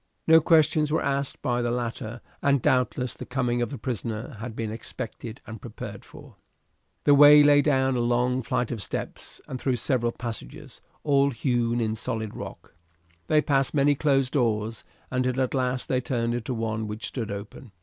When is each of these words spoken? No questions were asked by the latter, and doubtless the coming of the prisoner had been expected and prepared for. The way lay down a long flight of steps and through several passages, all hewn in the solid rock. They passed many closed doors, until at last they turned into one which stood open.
No 0.25 0.41
questions 0.41 0.91
were 0.91 1.05
asked 1.05 1.39
by 1.43 1.61
the 1.61 1.69
latter, 1.69 2.21
and 2.41 2.59
doubtless 2.59 3.13
the 3.13 3.23
coming 3.23 3.61
of 3.61 3.69
the 3.69 3.77
prisoner 3.77 4.31
had 4.39 4.55
been 4.55 4.71
expected 4.71 5.41
and 5.45 5.61
prepared 5.61 6.03
for. 6.03 6.37
The 7.03 7.13
way 7.13 7.43
lay 7.43 7.61
down 7.61 7.95
a 7.95 7.99
long 7.99 8.41
flight 8.41 8.71
of 8.71 8.81
steps 8.81 9.41
and 9.47 9.61
through 9.61 9.75
several 9.75 10.11
passages, 10.11 10.81
all 11.03 11.29
hewn 11.29 11.79
in 11.79 11.91
the 11.91 11.97
solid 11.97 12.33
rock. 12.35 12.73
They 13.27 13.43
passed 13.43 13.75
many 13.75 13.93
closed 13.93 14.31
doors, 14.33 14.83
until 15.11 15.39
at 15.39 15.53
last 15.53 15.87
they 15.87 16.01
turned 16.01 16.33
into 16.33 16.55
one 16.55 16.87
which 16.87 17.05
stood 17.07 17.29
open. 17.29 17.71